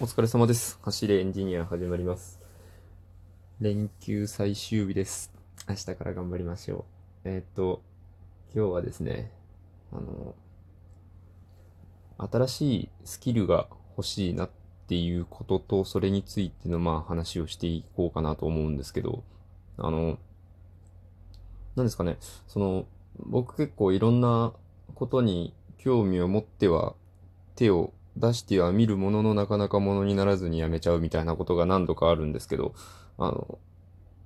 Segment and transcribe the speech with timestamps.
[0.00, 0.78] お疲れ様です。
[0.82, 2.38] 走れエンジニア始まります。
[3.60, 5.32] 連休最終日です。
[5.68, 6.84] 明日から頑張りましょ
[7.24, 7.28] う。
[7.28, 7.82] えーっと、
[8.54, 9.32] 今日はですね、
[9.90, 10.36] あの、
[12.30, 13.66] 新しいスキルが
[13.96, 14.50] 欲しいなっ
[14.86, 19.24] ていうことと、それについてのまあ話をしていこうかなと思うんですけど、
[19.78, 20.16] あの、
[21.74, 22.86] なんですかね、その、
[23.18, 24.52] 僕結構いろんな
[24.94, 26.94] ことに興味を持っては
[27.56, 32.74] 手を出しては見るもののなかなかものにならずにやめちゃうみたいなことが何度かあるんですけど、
[33.16, 33.58] あの、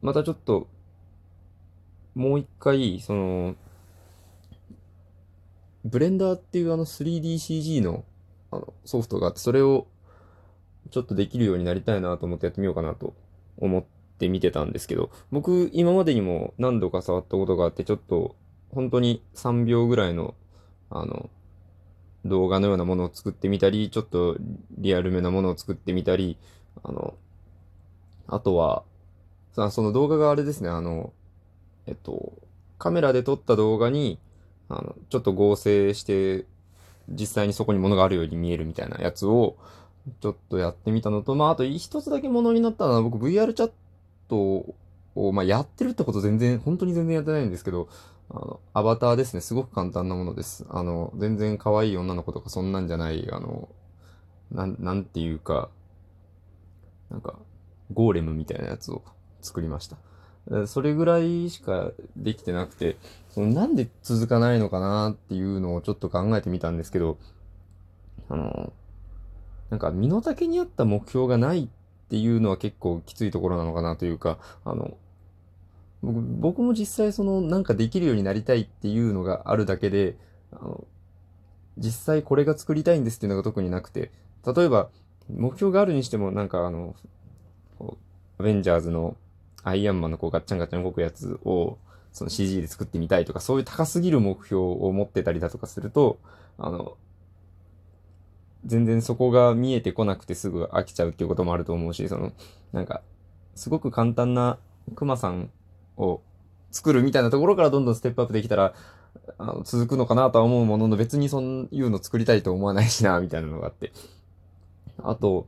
[0.00, 0.68] またちょっと、
[2.14, 3.54] もう一回、その、
[5.84, 8.04] ブレンダーっていうあの 3DCG の
[8.52, 9.86] あのソフトがあって、それを
[10.90, 13.14] ちょっとできるようになりたいなと思ってやってみようかなと
[13.58, 13.84] 思っ
[14.18, 18.36] て見てたんですけど、僕今までにも何度か触ったことがあって、ちょっと
[18.70, 20.34] 本当に3秒ぐらいの、
[20.90, 21.30] あの、
[22.24, 24.36] 動画のようなものを作ってみたり、ちょっと
[24.78, 26.36] リアルめなものを作ってみたり、
[26.82, 27.14] あの、
[28.28, 28.84] あとは、
[29.54, 31.12] さその動画があれですね、あの、
[31.86, 32.32] えっと、
[32.78, 34.18] カメラで撮った動画に、
[34.68, 36.46] あの、ちょっと合成して、
[37.08, 39.56] 実際にそこに物があるように見えるみたいなやつを、
[40.20, 43.72] ちょっとやってみたのと、まあ、あと一つだけものになったのは、僕 VR チャッ
[44.28, 44.74] ト
[45.14, 47.88] を、まあ、やってるってこと全然、本当に全然やってないんですけど、
[48.34, 49.40] あの、アバターですね。
[49.40, 50.64] すごく簡単なものです。
[50.70, 53.68] あの、全然可愛い女の子とかそんなんじゃない、あの、
[54.50, 55.68] なん、なんていうか、
[57.10, 57.38] なんか、
[57.92, 59.02] ゴーレムみたいなやつを
[59.42, 59.96] 作りました。
[60.66, 62.96] それぐらいしかできてなくて、
[63.30, 67.18] そのなんで続かないのかなっていうのをちょっと考えてみたんですけど、
[68.28, 68.72] あの、
[69.70, 71.68] なんか身の丈に合った目標がないっ
[72.08, 74.96] ていうのは結構きついところなのかなというか、あの、
[76.02, 80.16] 僕も実際そのなんかできるようになりたいっていうのがあるだけで、
[80.50, 80.84] あの、
[81.78, 84.10] 実際これが作りたいんですっていうのが特になくて、
[84.44, 84.88] 例えば
[85.28, 86.96] 目標があるにしてもなんかあの、
[88.38, 89.16] アベンジャーズの
[89.62, 91.78] アイアンマンのこうガッチャンガッチャン動くやつを
[92.12, 96.18] その CG で作ってみたいとか、そういう高すぎる目標を持ってたりだとかすると、
[96.58, 96.96] あの、
[98.64, 102.32] 全然そこが見えてこなくてすぐ飽きちゃうっていうこともあると思うし、その、
[102.72, 103.02] なんか、
[103.54, 104.58] すごく簡単な
[104.94, 105.50] クマさん
[105.96, 106.20] を
[106.70, 108.74] 作るみたいなところからどんどんステップアップできたら、
[109.38, 113.92] あの続くのかなとは思うものの別にそういうの作りたいと思わないしな、みたいなのがあって。
[115.02, 115.46] あと、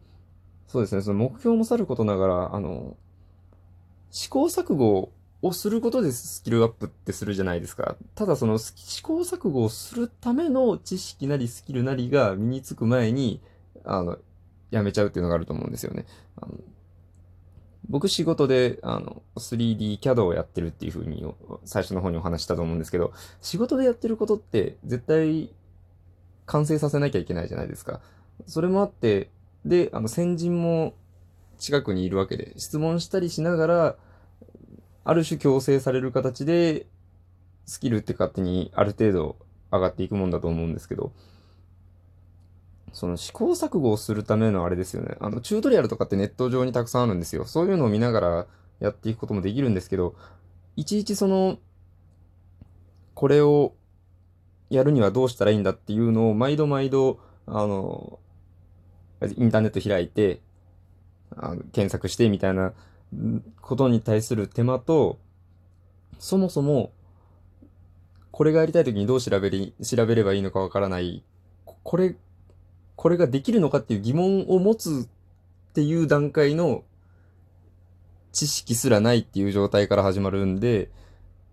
[0.69, 2.97] そうですね、その目標もさることながら、あの、
[4.11, 5.11] 試行錯誤
[5.43, 7.97] をすることでスキルアップってするじゃないですか。
[8.15, 13.41] ただその試行錯誤をするための知識なりスキルなりが身につく前に、
[13.85, 14.19] あの、
[14.71, 16.07] やめちゃうっていうのがあると思うんですよね。
[16.37, 16.55] あの
[17.89, 21.25] 僕仕事で、あの、3D CAD をやってるっていうふうに
[21.65, 25.51] 最初の方にお話したと思うんですけど、仕事でやってることって絶対
[26.47, 28.01] 完成させなきゃいけないじゃないですか。
[28.47, 29.31] それもあって、
[29.65, 30.95] で、あの、先人も
[31.59, 33.97] 近くにいるわけで、質問したりしながら、
[35.05, 36.87] ある種強制される形で、
[37.67, 39.37] スキルって勝手にある程度
[39.71, 41.13] 上がっていくもんだと思うんですけど、
[42.95, 45.17] その試行錯誤をするためのあれですよね。
[45.21, 47.45] あの、チュートリアルとかってネット上にたくさんあるんですよ。
[47.45, 48.47] そういうのを見ながら
[48.79, 50.15] やっていくこともできるんですけど、
[50.77, 51.59] いちいちその、
[53.15, 53.75] これを
[54.71, 58.21] やるにはどうしたらいいんだっていうのを毎度毎度、あの、
[59.37, 60.41] インターネット開いて、
[61.37, 62.75] あの検索してみたいな
[63.61, 65.19] ことに対する手間と、
[66.21, 66.93] そもそも、
[68.31, 71.25] これがやりたいときにどう調べり、調べればいいのかわからない、
[71.65, 72.17] これ、
[72.97, 75.09] これができるのかっていう疑問を持つ
[75.71, 76.85] っていう段階の
[78.33, 80.91] 知識すらないっていう状態から始まるんで、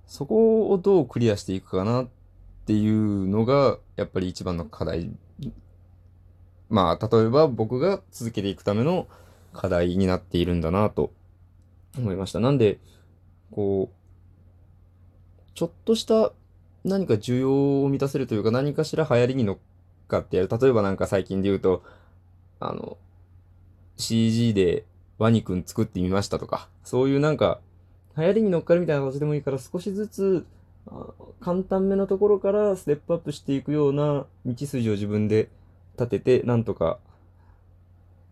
[0.06, 2.08] そこをどうクリアしていくかなっ
[2.66, 5.12] ていうのが、やっぱり一番の課題。
[6.70, 9.08] まあ、例えば僕が続けていくための
[9.54, 11.12] 課題になっているんだなと
[11.98, 12.40] 思いました。
[12.40, 12.80] なんで、
[13.52, 16.32] こう、ちょっとした
[16.84, 19.58] 何か需要を満たせるというか何かしら流行りに乗っ
[20.12, 20.50] かってやる。
[20.50, 21.84] 例えばなんか最近で言うと、
[22.60, 22.98] あの、
[23.98, 24.86] CG で
[25.18, 27.62] ワニくん作ってみましたとか、そういうなんか
[28.18, 30.46] 流行りに乗っかるみたいな形でもいいから少しずつ
[31.40, 35.50] 簡単めのところからステップアップしていくような道筋を自分で
[35.98, 37.00] 立てて、なんとか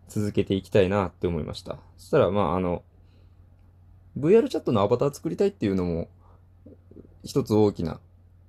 [0.08, 1.78] 続けていきたいなって思いました。
[1.96, 2.82] そしたら、まあ、あの、
[4.18, 6.08] VR チャットのアバター作りたいっていうのも、
[7.22, 8.00] 一つ大きな、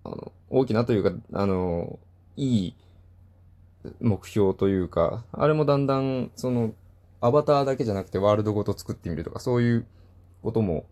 [0.04, 2.00] あの、大きなというか、あの、
[2.36, 2.76] いい
[4.00, 6.74] 目標というか、あれもだんだん、その、
[7.20, 9.86] アバターだけじゃなくてワールドごと作ってみるとか、そういう
[10.42, 10.86] ことも、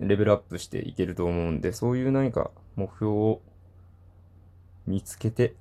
[0.00, 3.40] レベルアップしていけると思うんで、そういう何か目標を
[4.86, 5.54] 見つけて、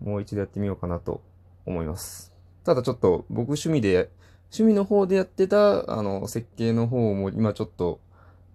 [0.00, 1.22] もう一度やってみようかなと
[1.64, 2.32] 思います。
[2.64, 4.10] ただちょっと僕趣味で、
[4.52, 8.00] 趣味の方でやってた、あの、設計の方も今ちょっと、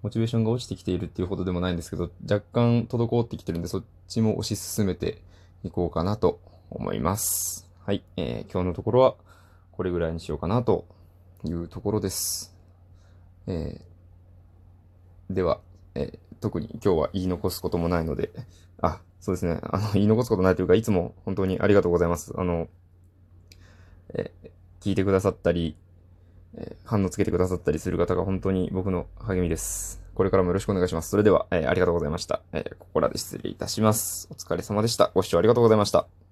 [0.02, 5.22] モチベーションが落ちてきているっていうほどでもないんですけど、若干滞ってきてるんで、そっちも推し進めて
[5.64, 6.40] いこうかなと
[6.76, 7.68] 思います。
[7.86, 8.04] はい。
[8.18, 9.16] えー今日のところは、
[9.72, 10.86] これぐらいにしようかなと
[11.44, 12.56] いうところです。
[13.48, 15.60] えーでは、
[15.96, 18.30] えー特に今日は言い残すこともないので、
[18.82, 19.60] あ、そうですね。
[19.64, 22.34] あの、 言い残すことないというか、いつも本当にありがとうございます。
[22.38, 22.68] あの、
[24.14, 24.32] え
[24.82, 25.76] 聞いてくださったり、
[26.56, 30.04] え反応つけてくださったりする方が本当に僕の励みです。
[30.14, 31.10] これからもよろしくお願いします。
[31.10, 32.42] それでは、えーありがとうございました。
[32.52, 34.28] えーここらで失礼いたします。
[34.30, 35.12] お疲れ様でした。
[35.16, 36.25] ご視聴ありがとうございました。